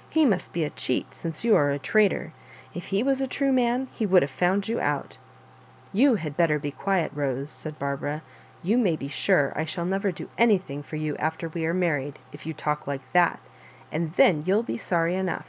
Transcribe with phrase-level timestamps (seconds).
[0.10, 2.32] "He must be a cheat, since you area traitor.
[2.74, 5.16] If he was a true man he would have found you out"
[5.92, 8.22] You had better be quiet, Bose," said Bar bara;"
[8.64, 11.72] you may be sure I shall never do any thing for you after we are
[11.72, 13.38] married, if you talk like that;
[13.92, 15.46] and then you'll be sorry enough."